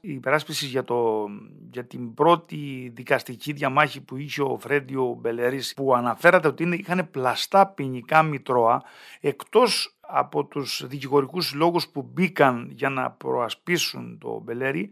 υπεράσπισης 0.00 0.68
για, 0.68 0.84
το, 0.84 1.26
για 1.70 1.86
την 1.86 2.14
πρώτη 2.14 2.90
δικαστική 2.94 3.52
διαμάχη 3.52 4.00
που 4.00 4.16
είχε 4.16 4.42
ο 4.42 4.58
Φρέντιο 4.58 5.16
Μπελέρης 5.20 5.74
που 5.74 5.94
αναφέρατε 5.94 6.48
ότι 6.48 6.68
είχαν 6.80 7.10
πλαστά 7.10 7.66
ποινικά 7.66 8.22
μητρώα 8.22 8.82
εκτός 9.20 9.99
από 10.12 10.44
τους 10.44 10.86
δικηγορικούς 10.86 11.54
λόγους 11.54 11.88
που 11.88 12.02
μπήκαν 12.02 12.70
για 12.70 12.88
να 12.88 13.10
προασπίσουν 13.10 14.18
το 14.18 14.40
Μπελέρη 14.40 14.90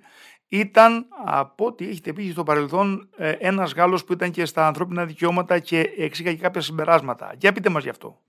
ήταν 0.49 1.07
από 1.25 1.67
ό,τι 1.67 1.89
έχετε 1.89 2.13
πει 2.13 2.31
στο 2.31 2.43
παρελθόν 2.43 3.11
ε, 3.17 3.31
ένας 3.31 3.73
Γάλλος 3.73 4.05
που 4.05 4.13
ήταν 4.13 4.31
και 4.31 4.45
στα 4.45 4.67
ανθρώπινα 4.67 5.05
δικαιώματα 5.05 5.59
και 5.59 5.81
εξήγαγε 5.97 6.41
κάποια 6.41 6.61
συμπεράσματα. 6.61 7.35
Για 7.39 7.53
πείτε 7.53 7.69
μας 7.69 7.83
γι' 7.83 7.89
αυτό. 7.89 8.21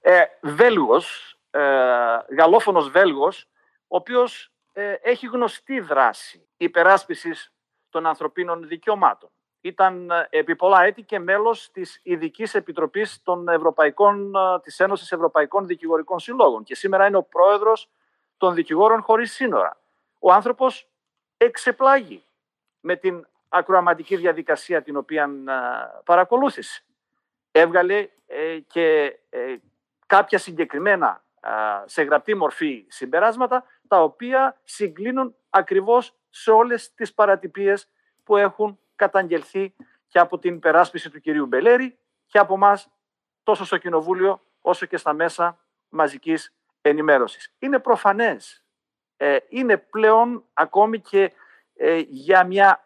Ε, 0.00 0.22
Βέλγος, 0.42 1.36
ε, 1.50 1.60
γαλλόφωνος 2.36 2.90
Βέλγος, 2.90 3.48
ο 3.86 3.96
οποίος 3.96 4.52
ε, 4.72 4.92
έχει 5.02 5.26
γνωστή 5.26 5.80
δράση 5.80 6.48
υπεράσπισης 6.56 7.52
των 7.90 8.06
ανθρωπίνων 8.06 8.68
δικαιωμάτων. 8.68 9.30
Ήταν 9.64 10.10
ε, 10.10 10.26
επί 10.30 10.56
πολλά 10.56 10.84
έτη 10.84 11.02
και 11.02 11.18
μέλος 11.18 11.70
της 11.72 12.00
ειδικής 12.02 12.54
Επιτροπής 12.54 13.22
των 13.22 13.48
Ευρωπαϊκών, 13.48 14.34
ε, 14.34 14.60
της 14.62 14.80
Ένωσης 14.80 15.12
Ευρωπαϊκών 15.12 15.66
Δικηγορικών 15.66 16.18
Συλλόγων 16.18 16.62
και 16.62 16.74
σήμερα 16.74 17.06
είναι 17.06 17.16
ο 17.16 17.22
πρόεδρος 17.22 17.90
των 18.36 18.54
Δικηγόρων 18.54 19.02
Χωρίς 19.02 19.32
Σύνορα. 19.32 19.76
Ο 20.18 20.32
άνθρωπος 20.32 20.88
εξεπλάγει 21.36 22.24
με 22.80 22.96
την 22.96 23.26
ακροαματική 23.48 24.16
διαδικασία 24.16 24.82
την 24.82 24.96
οποία 24.96 25.30
παρακολούθησε. 26.04 26.82
Έβγαλε 27.52 28.08
και 28.66 29.18
κάποια 30.06 30.38
συγκεκριμένα 30.38 31.22
σε 31.84 32.02
γραπτή 32.02 32.34
μορφή 32.34 32.84
συμπεράσματα, 32.88 33.64
τα 33.88 34.02
οποία 34.02 34.60
συγκλίνουν 34.64 35.34
ακριβώς 35.50 36.14
σε 36.30 36.50
όλες 36.50 36.94
τις 36.94 37.14
παρατυπίες 37.14 37.88
που 38.24 38.36
έχουν 38.36 38.78
καταγγελθεί 39.02 39.74
και 40.08 40.18
από 40.18 40.38
την 40.38 40.54
υπεράσπιση 40.54 41.10
του 41.10 41.20
κυρίου 41.20 41.46
Μπελέρη 41.46 41.98
και 42.26 42.38
από 42.38 42.54
εμάς 42.54 42.90
τόσο 43.42 43.64
στο 43.64 43.78
Κοινοβούλιο 43.78 44.42
όσο 44.60 44.86
και 44.86 44.96
στα 44.96 45.12
μέσα 45.12 45.58
μαζικής 45.88 46.54
ενημέρωσης. 46.80 47.54
Είναι 47.58 47.78
προφανές. 47.78 48.64
Ε, 49.16 49.36
είναι 49.48 49.76
πλέον 49.76 50.44
ακόμη 50.52 51.00
και 51.00 51.32
ε, 51.74 51.98
για 52.08 52.44
μια 52.44 52.84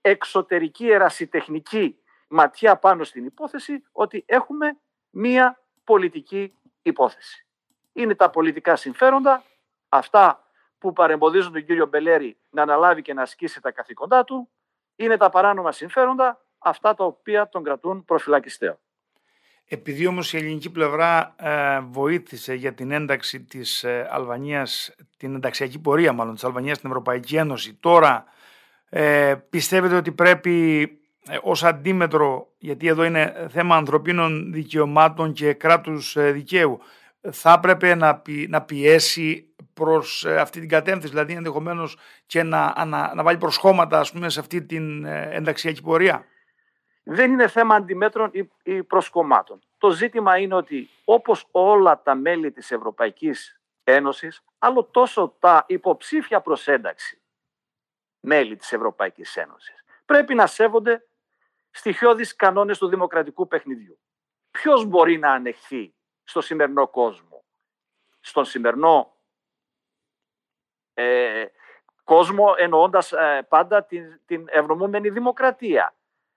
εξωτερική 0.00 0.90
ερασιτεχνική 0.90 1.98
ματιά 2.28 2.76
πάνω 2.76 3.04
στην 3.04 3.24
υπόθεση 3.24 3.84
ότι 3.92 4.24
έχουμε 4.26 4.78
μία 5.10 5.60
πολιτική 5.84 6.54
υπόθεση. 6.82 7.46
Είναι 7.92 8.14
τα 8.14 8.30
πολιτικά 8.30 8.76
συμφέροντα, 8.76 9.42
αυτά 9.88 10.46
που 10.78 10.92
παρεμποδίζουν 10.92 11.52
τον 11.52 11.64
κύριο 11.64 11.86
Μπελέρη 11.86 12.36
να 12.50 12.62
αναλάβει 12.62 13.02
και 13.02 13.14
να 13.14 13.22
ασκήσει 13.22 13.60
τα 13.60 13.70
καθήκοντά 13.70 14.24
του, 14.24 14.50
είναι 14.96 15.16
τα 15.16 15.30
παράνομα 15.30 15.72
συμφέροντα, 15.72 16.40
αυτά 16.58 16.94
τα 16.94 17.04
οποία 17.04 17.48
τον 17.48 17.62
κρατούν 17.62 18.04
προφυλακιστέο. 18.04 18.78
Επειδή 19.68 20.06
όμως 20.06 20.32
η 20.32 20.36
ελληνική 20.36 20.70
πλευρά 20.70 21.34
ε, 21.38 21.80
βοήθησε 21.80 22.54
για 22.54 22.74
την 22.74 22.90
ένταξη 22.90 23.44
της 23.44 23.84
ε, 23.84 24.08
Αλβανίας, 24.10 24.94
την 25.16 25.34
ενταξιακή 25.34 25.78
πορεία 25.78 26.12
μάλλον 26.12 26.34
της 26.34 26.44
Αλβανίας 26.44 26.76
στην 26.76 26.88
Ευρωπαϊκή 26.88 27.36
Ένωση, 27.36 27.74
τώρα 27.74 28.24
Ε, 28.88 29.34
πιστεύετε 29.50 29.96
ότι 29.96 30.12
πρέπει 30.12 30.82
ε, 31.28 31.38
ως 31.42 31.64
αντίμετρο, 31.64 32.52
γιατί 32.58 32.86
εδώ 32.86 33.04
είναι 33.04 33.46
θέμα 33.50 33.76
ανθρωπίνων 33.76 34.52
δικαιωμάτων 34.52 35.32
και 35.32 35.52
κράτους 35.52 36.16
ε, 36.16 36.30
δικαίου, 36.30 36.80
θα 37.30 37.52
έπρεπε 37.52 37.94
να, 37.94 38.22
να 38.48 38.62
πιέσει 38.62 39.54
προς 39.80 40.24
ε, 40.24 40.40
αυτή 40.40 40.60
την 40.60 40.68
κατεύθυνση, 40.68 41.08
δηλαδή 41.08 41.32
ενδεχομένως 41.32 41.96
και 42.26 42.42
να, 42.42 42.84
να, 42.84 43.14
να 43.14 43.22
βάλει 43.22 43.38
προσχώματα 43.38 43.98
ας 43.98 44.12
πούμε, 44.12 44.28
σε 44.28 44.40
αυτή 44.40 44.62
την 44.62 45.04
ενταξιακή 45.04 45.82
πορεία. 45.82 46.26
Δεν 47.02 47.32
είναι 47.32 47.48
θέμα 47.48 47.74
αντιμέτρων 47.74 48.30
ή, 48.32 48.50
ή 48.62 48.82
προσκομμάτων. 48.82 49.60
Το 49.78 49.90
ζήτημα 49.90 50.38
είναι 50.38 50.54
ότι 50.54 50.88
όπως 51.04 51.46
όλα 51.50 52.02
τα 52.02 52.14
μέλη 52.14 52.52
της 52.52 52.70
Ευρωπαϊκής 52.70 53.60
Ένωσης, 53.84 54.44
άλλο 54.58 54.84
τόσο 54.84 55.36
τα 55.38 55.64
υποψήφια 55.68 56.40
προς 56.40 56.68
ένταξη 56.68 57.22
μέλη 58.20 58.56
της 58.56 58.72
Ευρωπαϊκής 58.72 59.36
Ένωσης, 59.36 59.84
πρέπει 60.04 60.34
να 60.34 60.46
σέβονται 60.46 61.06
στοιχειώδεις 61.70 62.36
κανόνες 62.36 62.78
του 62.78 62.88
δημοκρατικού 62.88 63.48
παιχνιδιού. 63.48 63.98
Ποιος 64.50 64.84
μπορεί 64.84 65.18
να 65.18 65.32
ανεχθεί 65.32 65.94
στο 66.24 66.40
σημερινό 66.40 66.88
κόσμο, 66.88 67.44
στον 68.20 68.44
σημερινό 68.44 69.15
ε, 70.98 71.44
κόσμο 72.04 72.54
εννοώντας 72.56 73.12
ε, 73.12 73.46
πάντα 73.48 73.84
την, 73.84 74.20
την 74.26 74.44
ευρωμούμενη 74.48 75.08
δημοκρατία. 75.10 75.94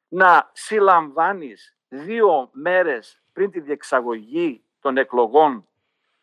Να 0.07 0.49
συλλαμβάνεις 0.53 1.77
δύο 1.87 2.49
μέρες 2.51 3.21
πριν 3.33 3.51
τη 3.51 3.59
διεξαγωγή 3.59 4.63
των 4.79 4.97
εκλογών 4.97 5.67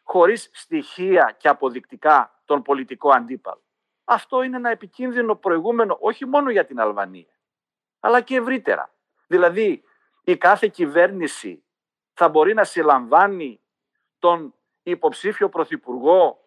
χωρίς 0.03 0.51
στοιχεία 0.53 1.35
και 1.39 1.49
αποδεικτικά 1.49 2.41
τον 2.45 2.63
πολιτικό 2.63 3.11
αντίπαλο. 3.11 3.63
Αυτό 4.05 4.43
είναι 4.43 4.57
ένα 4.57 4.71
επικίνδυνο 4.71 5.35
προηγούμενο 5.35 5.97
όχι 6.01 6.27
μόνο 6.27 6.51
για 6.51 6.65
την 6.65 6.81
Αλβανία, 6.81 7.39
αλλά 8.01 8.21
και 8.21 8.37
ευρύτερα. 8.37 8.91
Δηλαδή, 9.27 9.83
η 10.25 10.37
κάθε 10.37 10.69
κυβέρνηση 10.69 11.65
θα 12.13 12.29
μπορεί 12.29 12.55
να 12.55 12.65
συλλαμβάνει 12.65 13.61
τον 14.19 14.55
υποψήφιο 14.83 15.49
πρωθυπουργό 15.49 16.46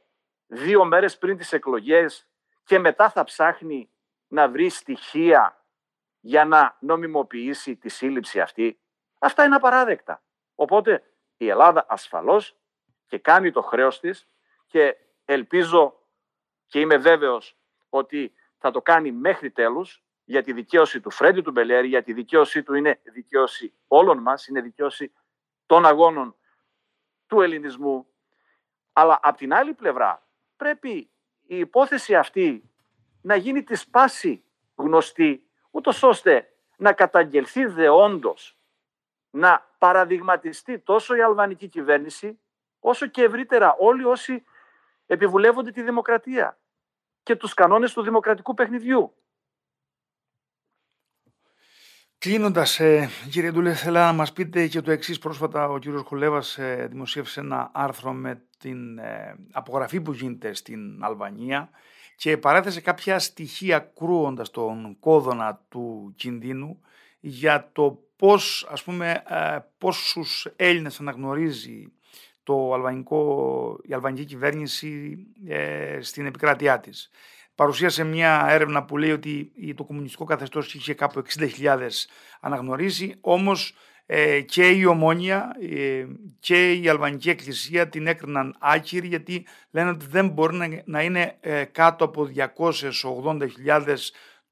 δύο 0.49 0.85
μέρες 0.85 1.17
πριν 1.17 1.37
τις 1.37 1.53
εκλογές 1.53 2.27
και 2.63 2.79
μετά 2.79 3.09
θα 3.09 3.23
ψάχνει 3.23 3.89
να 4.27 4.49
βρει 4.49 4.69
στοιχεία 4.69 5.65
για 6.19 6.45
να 6.45 6.77
νομιμοποιήσει 6.79 7.75
τη 7.75 7.89
σύλληψη 7.89 8.39
αυτή. 8.41 8.79
Αυτά 9.19 9.43
είναι 9.43 9.55
απαράδεκτα. 9.55 10.23
Οπότε 10.55 11.03
η 11.37 11.47
Ελλάδα 11.47 11.85
ασφαλώς 11.89 12.57
και 13.07 13.17
κάνει 13.17 13.51
το 13.51 13.61
χρέος 13.61 13.99
της 13.99 14.27
και 14.65 14.97
ελπίζω 15.25 15.99
και 16.65 16.79
είμαι 16.79 16.97
βέβαιος 16.97 17.57
ότι 17.89 18.33
θα 18.57 18.71
το 18.71 18.81
κάνει 18.81 19.11
μέχρι 19.11 19.51
τέλους 19.51 20.03
για 20.23 20.43
τη 20.43 20.53
δικαίωση 20.53 20.99
του 20.99 21.11
Φρέντι 21.11 21.41
του 21.41 21.51
Μπελέρη, 21.51 21.87
για 21.87 22.03
τη 22.03 22.13
δικαίωσή 22.13 22.63
του 22.63 22.73
είναι 22.73 22.99
δικαίωση 23.03 23.73
όλων 23.87 24.17
μας, 24.17 24.47
είναι 24.47 24.61
δικαίωση 24.61 25.11
των 25.65 25.85
αγώνων 25.85 26.35
του 27.27 27.41
ελληνισμού. 27.41 28.07
Αλλά 28.93 29.19
από 29.21 29.37
την 29.37 29.53
άλλη 29.53 29.73
πλευρά 29.73 30.28
πρέπει 30.59 31.09
η 31.47 31.57
υπόθεση 31.57 32.15
αυτή 32.15 32.69
να 33.21 33.35
γίνει 33.35 33.63
της 33.63 33.79
σπάση 33.79 34.43
γνωστή, 34.75 35.43
ούτως 35.71 36.03
ώστε 36.03 36.53
να 36.77 36.93
καταγγελθεί 36.93 37.65
δεόντως, 37.65 38.57
να 39.29 39.67
παραδειγματιστεί 39.77 40.79
τόσο 40.79 41.15
η 41.15 41.21
αλβανική 41.21 41.67
κυβέρνηση, 41.67 42.39
όσο 42.79 43.07
και 43.07 43.23
ευρύτερα 43.23 43.75
όλοι 43.79 44.03
όσοι 44.03 44.43
επιβουλεύονται 45.07 45.71
τη 45.71 45.81
δημοκρατία 45.81 46.57
και 47.23 47.35
τους 47.35 47.53
κανόνες 47.53 47.93
του 47.93 48.01
δημοκρατικού 48.01 48.53
παιχνιδιού. 48.53 49.13
Κλείνοντας, 52.19 52.79
ε, 52.79 53.09
κύριε 53.29 53.51
Ντούλε, 53.51 53.73
θέλω 53.73 53.99
να 53.99 54.13
μας 54.13 54.33
πείτε 54.33 54.67
και 54.67 54.81
το 54.81 54.91
εξής. 54.91 55.19
Πρόσφατα 55.19 55.69
ο 55.69 55.77
κύριος 55.77 56.03
Κουλέβας 56.03 56.57
ε, 56.57 56.87
δημοσίευσε 56.91 57.39
ένα 57.39 57.71
άρθρο 57.73 58.13
με 58.13 58.41
την 58.57 58.97
ε, 58.97 59.35
απογραφή 59.51 60.01
που 60.01 60.11
γίνεται 60.11 60.53
στην 60.53 61.03
Αλβανία 61.03 61.69
και 62.15 62.37
παρέθεσε 62.37 62.81
κάποια 62.81 63.19
στοιχεία 63.19 63.79
κρούοντας 63.79 64.49
τον 64.49 64.97
κόδωνα 64.99 65.61
του 65.69 66.13
κινδύνου 66.15 66.81
για 67.19 67.69
το 67.71 68.03
πώς, 68.15 68.67
ας 68.71 68.83
πούμε, 68.83 69.23
ε, 69.27 69.57
πόσους 69.77 70.47
Έλληνες 70.55 70.99
αναγνωρίζει 70.99 71.91
το 72.43 72.73
αλβανικό, 72.73 73.79
η 73.83 73.93
αλβανική 73.93 74.25
κυβέρνηση 74.25 75.17
ε, 75.47 75.97
στην 76.01 76.25
επικράτειά 76.25 76.79
της 76.79 77.09
παρουσίασε 77.59 78.03
μια 78.03 78.45
έρευνα 78.49 78.83
που 78.83 78.97
λέει 78.97 79.11
ότι 79.11 79.51
το 79.75 79.83
κομμουνιστικό 79.83 80.23
καθεστώς 80.23 80.73
είχε 80.73 80.93
κάπου 80.93 81.23
60.000 81.37 81.79
αναγνωρίσει, 82.39 83.15
όμως 83.21 83.75
ε, 84.05 84.41
και 84.41 84.69
η 84.69 84.85
Ομόνια 84.85 85.55
ε, 85.61 86.05
και 86.39 86.73
η 86.73 86.89
Αλβανική 86.89 87.29
Εκκλησία 87.29 87.89
την 87.89 88.07
έκριναν 88.07 88.55
άκυρη 88.59 89.07
γιατί 89.07 89.45
λένε 89.71 89.89
ότι 89.89 90.05
δεν 90.05 90.27
μπορεί 90.27 90.83
να, 90.85 91.01
είναι 91.01 91.37
ε, 91.39 91.63
κάτω 91.63 92.05
από 92.05 92.29
280.000 93.65 93.95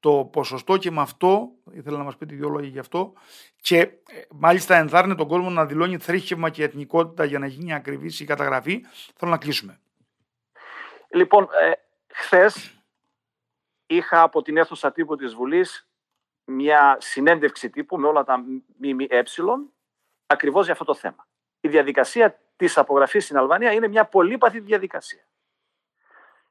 το 0.00 0.28
ποσοστό 0.32 0.76
και 0.76 0.90
με 0.90 1.00
αυτό, 1.00 1.48
ήθελα 1.72 1.98
να 1.98 2.04
μας 2.04 2.16
πείτε 2.16 2.34
δύο 2.34 2.48
λόγια 2.48 2.68
γι' 2.68 2.78
αυτό, 2.78 3.12
και 3.60 3.88
μάλιστα 4.30 4.76
ενθάρρυνε 4.76 5.14
τον 5.14 5.28
κόσμο 5.28 5.50
να 5.50 5.66
δηλώνει 5.66 5.98
θρήσκευμα 5.98 6.50
και 6.50 6.64
εθνικότητα 6.64 7.24
για 7.24 7.38
να 7.38 7.46
γίνει 7.46 7.74
ακριβής 7.74 8.20
η 8.20 8.24
καταγραφή. 8.24 8.84
Θέλω 9.16 9.30
να 9.30 9.38
κλείσουμε. 9.38 9.78
Λοιπόν, 11.10 11.42
ε, 11.42 11.72
χθες 12.08 12.77
είχα 13.88 14.22
από 14.22 14.42
την 14.42 14.56
αίθουσα 14.56 14.92
τύπου 14.92 15.16
της 15.16 15.34
Βουλής 15.34 15.88
μια 16.44 16.96
συνέντευξη 17.00 17.70
τύπου 17.70 17.98
με 17.98 18.06
όλα 18.06 18.24
τα 18.24 18.44
ΜΜΕ 18.76 19.06
ακριβώς 20.26 20.64
για 20.64 20.72
αυτό 20.72 20.84
το 20.84 20.94
θέμα. 20.94 21.26
Η 21.60 21.68
διαδικασία 21.68 22.40
της 22.56 22.78
απογραφής 22.78 23.24
στην 23.24 23.36
Αλβανία 23.36 23.72
είναι 23.72 23.88
μια 23.88 24.04
πολύπαθη 24.04 24.60
διαδικασία. 24.60 25.26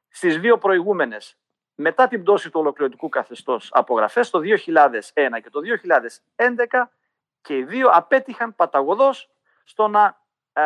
Στις 0.08 0.38
δύο 0.38 0.58
προηγούμενες, 0.58 1.36
μετά 1.74 2.08
την 2.08 2.22
πτώση 2.22 2.50
του 2.50 2.60
ολοκληρωτικού 2.60 3.08
καθεστώς 3.08 3.70
απογραφές, 3.72 4.30
το 4.30 4.38
2001 4.38 5.40
και 5.42 5.50
το 5.50 5.60
2011, 5.60 6.92
και 7.40 7.56
οι 7.56 7.64
δύο 7.64 7.88
απέτυχαν 7.88 8.54
παταγωδός 8.54 9.30
στο 9.64 9.88
να 9.88 10.22
ε, 10.52 10.62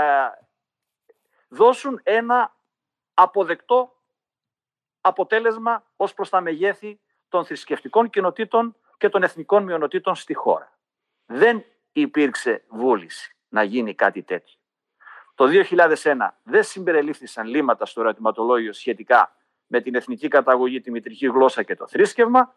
δώσουν 1.48 2.00
ένα 2.02 2.56
αποδεκτό 3.14 4.01
αποτέλεσμα 5.02 5.84
ως 5.96 6.14
προς 6.14 6.28
τα 6.28 6.40
μεγέθη 6.40 7.00
των 7.28 7.44
θρησκευτικών 7.44 8.10
κοινοτήτων 8.10 8.76
και 8.98 9.08
των 9.08 9.22
εθνικών 9.22 9.62
μειονοτήτων 9.62 10.14
στη 10.14 10.34
χώρα. 10.34 10.78
Δεν 11.26 11.64
υπήρξε 11.92 12.64
βούληση 12.68 13.36
να 13.48 13.62
γίνει 13.62 13.94
κάτι 13.94 14.22
τέτοιο. 14.22 14.56
Το 15.34 15.46
2001 15.68 16.14
δεν 16.42 16.64
συμπεριλήφθησαν 16.64 17.46
λύματα 17.46 17.86
στο 17.86 18.00
ερωτηματολόγιο 18.00 18.72
σχετικά 18.72 19.36
με 19.66 19.80
την 19.80 19.94
εθνική 19.94 20.28
καταγωγή, 20.28 20.80
τη 20.80 20.90
μητρική 20.90 21.26
γλώσσα 21.26 21.62
και 21.62 21.76
το 21.76 21.86
θρήσκευμα. 21.86 22.54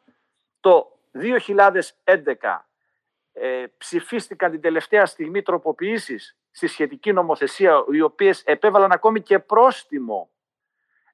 Το 0.60 0.99
2011 1.13 1.81
ε, 3.34 3.65
ψηφίστηκαν 3.77 4.51
την 4.51 4.62
τελευταία 4.62 5.05
στιγμή 5.05 5.41
τροποποιήσεις 5.41 6.38
στη 6.51 6.67
σχετική 6.67 7.13
νομοθεσία, 7.13 7.84
οι 7.91 8.01
οποίες 8.01 8.43
επέβαλαν 8.43 8.91
ακόμη 8.91 9.21
και 9.21 9.39
πρόστιμο 9.39 10.29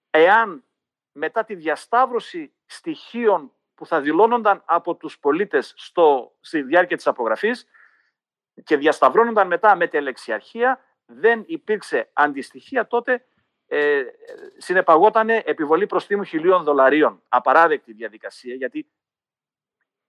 εάν 0.09 0.63
μετά 1.11 1.43
τη 1.43 1.55
διασταύρωση 1.55 2.53
στοιχείων 2.65 3.51
που 3.75 3.85
θα 3.85 4.01
δηλώνονταν 4.01 4.63
από 4.65 4.95
τους 4.95 5.19
πολίτες 5.19 5.73
στο, 5.77 6.35
στη 6.39 6.61
διάρκεια 6.61 6.97
της 6.97 7.07
απογραφής 7.07 7.65
και 8.63 8.77
διασταυρώνονταν 8.77 9.47
μετά 9.47 9.75
με 9.75 9.87
τελεξιαρχία, 9.87 10.79
δεν 11.05 11.43
υπήρξε 11.47 12.09
αντιστοιχεία 12.13 12.87
τότε 12.87 13.25
ε, 13.67 14.03
συνεπαγόταν 14.57 15.29
επιβολή 15.29 15.85
προστίμου 15.85 16.23
χιλίων 16.23 16.63
δολαρίων. 16.63 17.21
Απαράδεκτη 17.29 17.93
διαδικασία, 17.93 18.55
γιατί 18.55 18.91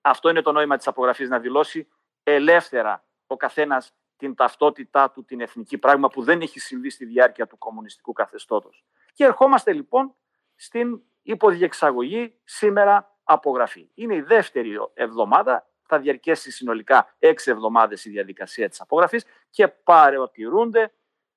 αυτό 0.01 0.29
είναι 0.29 0.43
το 0.43 0.53
νόημα 0.53 0.77
της 0.77 0.87
απογραφής, 0.87 1.29
να 1.29 1.39
δηλώσει 1.39 1.89
ελεύθερα 2.23 3.05
ο 3.27 3.37
καθένας 3.37 3.95
την 4.17 4.35
ταυτότητά 4.35 5.11
του, 5.11 5.25
την 5.25 5.41
εθνική 5.41 5.79
πράγμα 5.79 6.09
που 6.09 6.23
δεν 6.23 6.41
έχει 6.41 6.61
συμβεί 6.61 6.91
στη 6.91 7.05
διάρκεια 7.05 7.47
του 7.47 7.59
κομμουνιστικού 7.59 8.13
καθεστώτος. 8.13 8.85
Και 9.13 9.25
ερχόμαστε 9.25 9.73
λοιπόν 9.73 10.15
στην 10.63 11.01
υποδιεξαγωγή 11.23 12.35
σήμερα 12.45 13.17
απογραφή. 13.25 13.89
Είναι 13.95 14.15
η 14.15 14.21
δεύτερη 14.21 14.77
εβδομάδα, 14.95 15.67
θα 15.83 15.99
διαρκέσει 15.99 16.51
συνολικά 16.51 17.15
έξι 17.19 17.51
εβδομάδες 17.51 18.05
η 18.05 18.11
διαδικασία 18.11 18.69
της 18.69 18.81
απογραφής 18.81 19.25
και 19.51 19.69
παρεωτηρούνται 19.69 20.93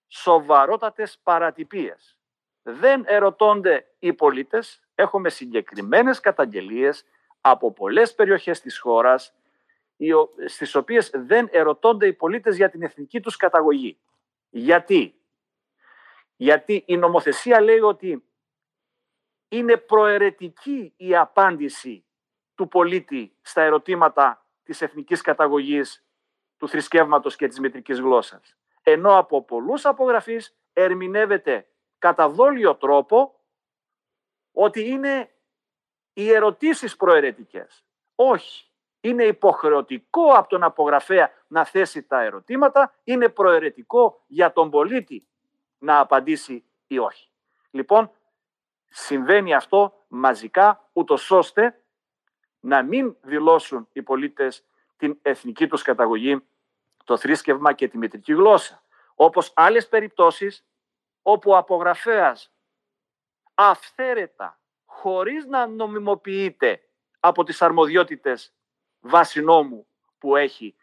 σοβαρότατες 0.08 1.20
παρατυπίες. 1.24 2.18
Δεν 2.62 3.04
ερωτώνται 3.06 3.86
οι 4.00 4.14
πολίτες, 4.14 4.84
έχουμε 4.96 5.30
συγκεκριμένες 5.30 6.20
καταγγελίες 6.20 7.06
από 7.42 7.74
πολλές 7.74 8.16
περιοχές 8.16 8.62
της 8.62 8.80
χώρας, 8.80 9.34
στις 10.46 10.76
οποίες 10.76 11.12
δεν 11.14 11.48
ερωτώνται 11.52 12.08
οι 12.08 12.14
πολίτες 12.14 12.56
για 12.56 12.70
την 12.70 12.84
εθνική 12.84 13.20
τους 13.20 13.38
καταγωγή. 13.38 13.98
Γιατί; 14.50 15.16
Γιατί 16.36 16.84
η 16.88 16.98
νομοθεσία 16.98 17.62
λέει 17.62 17.80
ότι 17.80 18.24
είναι 19.50 19.78
προαιρετική 19.78 20.94
η 20.98 21.16
απάντηση 21.16 22.06
του 22.56 22.68
πολίτη 22.68 23.36
στα 23.42 23.62
ερωτήματα 23.62 24.46
της 24.64 24.82
εθνικής 24.82 25.22
καταγωγής, 25.22 26.06
του 26.58 26.68
θρησκεύματος 26.68 27.36
και 27.36 27.48
της 27.48 27.60
μητρικής 27.60 28.00
γλώσσας. 28.00 28.58
Ενώ 28.84 29.18
από 29.18 29.44
πολλούς 29.44 29.86
απογραφείς 29.86 30.58
ερμηνεύεται 30.74 31.68
κατά 31.98 32.30
δόλιο 32.30 32.76
τρόπο 32.76 33.40
ότι 34.52 34.90
είναι 34.90 35.36
οι 36.14 36.32
ερωτήσεις 36.32 36.96
προαιρετικές. 36.96 37.86
Όχι. 38.16 38.70
Είναι 39.02 39.24
υποχρεωτικό 39.24 40.32
από 40.34 40.50
τον 40.50 40.64
απογραφέα 40.64 41.32
να 41.48 41.66
θέσει 41.66 42.04
τα 42.04 42.22
ερωτήματα, 42.22 42.94
είναι 43.04 43.30
προαιρετικό 43.30 44.24
για 44.28 44.54
τον 44.54 44.70
πολίτη 44.70 45.28
να 45.78 46.00
απαντήσει 46.00 46.66
ή 46.88 46.98
όχι. 46.98 47.30
Λοιπόν, 47.72 48.12
συμβαίνει 48.98 49.54
αυτό 49.54 50.06
μαζικά, 50.08 50.90
ούτως 50.94 51.32
ώστε 51.32 51.84
να 52.60 52.84
μην 52.84 53.16
δηλώσουν 53.22 53.88
οι 53.92 54.02
πολίτες 54.02 54.66
την 54.98 55.20
εθνική 55.22 55.68
τους 55.68 55.82
καταγωγή, 55.82 56.44
το 57.04 57.18
θρήσκευμα 57.18 57.74
και 57.74 57.88
τη 57.88 57.98
μητρική 57.98 58.34
γλώσσα. 58.34 58.84
Όπως 59.16 59.52
άλλες 59.56 59.88
περιπτώσεις 59.88 60.66
όπου 61.22 61.52
ο 61.52 61.58
απογραφέας 61.58 62.54
αυθαίρετα, 63.54 64.60
χωρίς 64.86 65.46
να 65.46 65.68
νομιμοποιείται 65.68 66.82
από 67.20 67.44
τις 67.44 67.62
αρμοδιότητες 67.62 68.54
βάση 69.00 69.42
νόμου 69.42 69.88
που 70.18 70.36
έχει, 70.36 70.76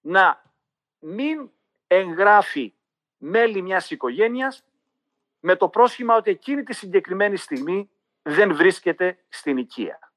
να 0.00 0.52
μην 0.98 1.50
εγγράφει 1.86 2.74
μέλη 3.16 3.62
μιας 3.62 3.90
οικογένειας 3.90 4.64
με 5.46 5.56
το 5.56 5.68
πρόσχημα 5.68 6.16
ότι 6.16 6.30
εκείνη 6.30 6.62
τη 6.62 6.74
συγκεκριμένη 6.74 7.36
στιγμή 7.36 7.90
δεν 8.22 8.54
βρίσκεται 8.54 9.18
στην 9.28 9.56
οικία. 9.56 10.12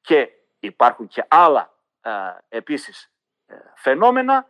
Και 0.00 0.28
υπάρχουν 0.58 1.06
και 1.06 1.24
άλλα 1.28 1.74
ε, 2.00 2.10
επίσης 2.48 3.12
ε, 3.46 3.54
φαινόμενα, 3.74 4.48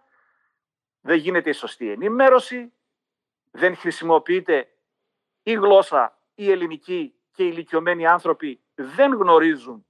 δεν 1.01 1.17
γίνεται 1.17 1.51
η 1.51 1.53
σωστή 1.53 1.91
ενημέρωση, 1.91 2.73
δεν 3.51 3.77
χρησιμοποιείται 3.77 4.69
η 5.43 5.53
γλώσσα 5.53 6.19
η 6.35 6.51
ελληνική 6.51 7.15
και 7.33 7.43
οι 7.45 7.49
ηλικιωμένοι 7.53 8.07
άνθρωποι 8.07 8.61
δεν 8.75 9.15
γνωρίζουν 9.15 9.87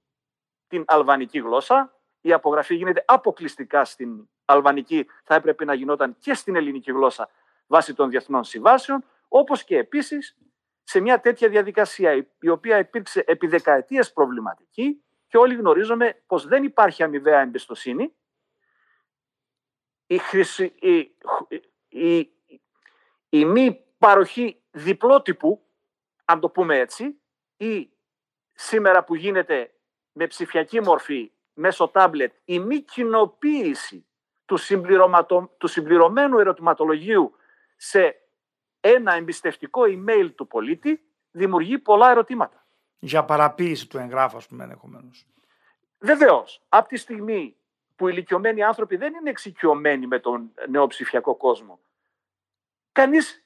την 0.67 0.83
αλβανική 0.87 1.39
γλώσσα. 1.39 1.95
Η 2.21 2.33
απογραφή 2.33 2.75
γίνεται 2.75 3.03
αποκλειστικά 3.07 3.85
στην 3.85 4.29
αλβανική, 4.45 5.07
θα 5.23 5.35
έπρεπε 5.35 5.65
να 5.65 5.73
γινόταν 5.73 6.15
και 6.19 6.33
στην 6.33 6.55
ελληνική 6.55 6.91
γλώσσα 6.91 7.29
βάσει 7.67 7.93
των 7.93 8.09
διεθνών 8.09 8.43
συμβάσεων, 8.43 9.03
όπως 9.27 9.63
και 9.63 9.77
επίσης 9.77 10.37
σε 10.83 10.99
μια 10.99 11.19
τέτοια 11.19 11.49
διαδικασία 11.49 12.27
η 12.39 12.49
οποία 12.49 12.79
υπήρξε 12.79 13.23
επί 13.27 13.47
δεκαετίες 13.47 14.13
προβληματική 14.13 15.03
και 15.27 15.37
όλοι 15.37 15.55
γνωρίζουμε 15.55 16.23
πως 16.27 16.47
δεν 16.47 16.63
υπάρχει 16.63 17.03
αμοιβαία 17.03 17.41
εμπιστοσύνη. 17.41 18.15
Η, 20.07 20.17
χρηση... 20.17 20.65
η... 20.65 21.15
η... 21.87 22.31
η 23.29 23.45
μη 23.45 23.85
παροχή 23.97 24.61
διπλότυπου, 24.71 25.67
αν 26.25 26.39
το 26.39 26.49
πούμε 26.49 26.77
έτσι, 26.79 27.21
ή 27.57 27.89
σήμερα 28.53 29.03
που 29.03 29.15
γίνεται 29.15 29.71
με 30.11 30.27
ψηφιακή 30.27 30.81
μορφή 30.81 31.31
μέσω 31.53 31.87
τάμπλετ 31.87 32.33
η 32.45 32.59
μη 32.59 32.81
κοινοποίηση 32.81 34.07
του, 34.45 34.57
του 35.57 35.67
συμπληρωμένου 35.67 36.39
ερωτηματολογίου 36.39 37.35
σε 37.75 38.15
ένα 38.79 39.13
εμπιστευτικό 39.13 39.81
email 39.83 40.31
του 40.35 40.47
πολίτη 40.47 41.01
δημιουργεί 41.31 41.77
πολλά 41.77 42.09
ερωτήματα. 42.09 42.65
Για 42.99 43.25
παραποίηση 43.25 43.87
του 43.87 43.97
εγγράφου, 43.97 44.37
ας 44.37 44.47
πούμε, 44.47 44.63
ενδεχομένως. 44.63 45.27
Βεβαίως. 45.99 46.61
Από 46.69 46.87
τη 46.87 46.97
στιγμή 46.97 47.55
που 47.95 48.07
οι 48.07 48.11
ηλικιωμένοι 48.13 48.63
άνθρωποι 48.63 48.95
δεν 48.95 49.13
είναι 49.13 49.29
εξοικειωμένοι 49.29 50.07
με 50.07 50.19
τον 50.19 50.51
νέο 50.69 50.87
ψηφιακό 50.87 51.35
κόσμο, 51.35 51.79
κανείς 52.91 53.45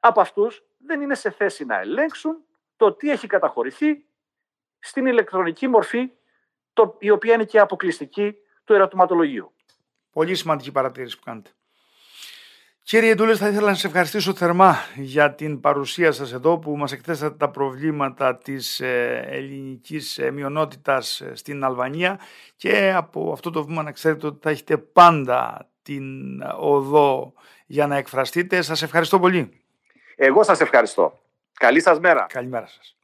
από 0.00 0.20
αυτούς 0.20 0.64
δεν 0.78 1.00
είναι 1.00 1.14
σε 1.14 1.30
θέση 1.30 1.64
να 1.64 1.80
ελέγξουν 1.80 2.44
το 2.76 2.92
τι 2.92 3.10
έχει 3.10 3.26
καταχωρηθεί 3.26 4.06
στην 4.78 5.06
ηλεκτρονική 5.06 5.68
μορφή, 5.68 6.10
το, 6.72 6.96
η 6.98 7.10
οποία 7.10 7.34
είναι 7.34 7.44
και 7.44 7.58
αποκλειστική 7.58 8.34
του 8.64 8.72
ερωτηματολογίου. 8.74 9.52
Πολύ 10.10 10.34
σημαντική 10.34 10.72
παρατήρηση 10.72 11.18
που 11.18 11.24
κάνετε. 11.24 11.50
Κύριε 12.86 13.14
Ντούλες, 13.14 13.38
θα 13.38 13.48
ήθελα 13.48 13.66
να 13.66 13.74
σας 13.74 13.84
ευχαριστήσω 13.84 14.34
θερμά 14.34 14.76
για 14.94 15.34
την 15.34 15.60
παρουσία 15.60 16.12
σας 16.12 16.32
εδώ 16.32 16.58
που 16.58 16.76
μας 16.76 16.92
εκθέσατε 16.92 17.36
τα 17.36 17.50
προβλήματα 17.50 18.36
της 18.36 18.80
ε, 18.80 19.24
ελληνικής 19.28 20.18
ε, 20.18 20.30
μειονότητας 20.30 21.20
ε, 21.20 21.34
στην 21.34 21.64
Αλβανία 21.64 22.20
και 22.56 22.92
από 22.96 23.32
αυτό 23.32 23.50
το 23.50 23.64
βήμα 23.64 23.82
να 23.82 23.92
ξέρετε 23.92 24.26
ότι 24.26 24.38
θα 24.42 24.50
έχετε 24.50 24.76
πάντα 24.76 25.68
την 25.82 26.04
οδό 26.58 27.32
για 27.66 27.86
να 27.86 27.96
εκφραστείτε. 27.96 28.62
Σας 28.62 28.82
ευχαριστώ 28.82 29.18
πολύ. 29.18 29.60
Εγώ 30.16 30.42
σας 30.42 30.60
ευχαριστώ. 30.60 31.18
Καλή 31.52 31.80
σας 31.80 31.98
μέρα. 31.98 32.26
Καλημέρα 32.28 32.66
σας. 32.66 32.96